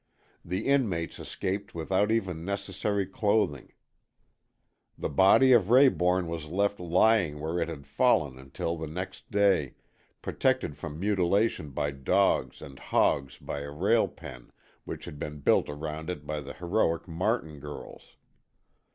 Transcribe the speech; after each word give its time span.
The 0.43 0.65
inmates 0.65 1.19
escaped 1.19 1.75
without 1.75 2.09
even 2.09 2.43
necessary 2.43 3.05
clothing. 3.05 3.71
The 4.97 5.11
body 5.11 5.51
of 5.51 5.65
Rayborn 5.69 6.25
was 6.25 6.47
left 6.47 6.79
lying 6.79 7.39
where 7.39 7.59
it 7.59 7.69
had 7.69 7.85
fallen 7.85 8.39
until 8.39 8.75
the 8.75 8.87
next 8.87 9.29
day, 9.29 9.75
protected 10.23 10.75
from 10.75 10.99
mutilation 10.99 11.69
by 11.69 11.91
dogs 11.91 12.63
and 12.63 12.79
hogs 12.79 13.37
by 13.37 13.59
a 13.59 13.69
rail 13.69 14.07
pen 14.07 14.51
which 14.85 15.05
had 15.05 15.19
been 15.19 15.39
built 15.41 15.69
around 15.69 16.09
it 16.09 16.25
by 16.25 16.41
the 16.41 16.53
heroic 16.53 17.07
Martin 17.07 17.59
girls. 17.59 18.15